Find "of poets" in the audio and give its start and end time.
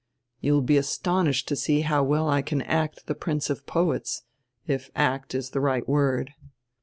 3.51-4.23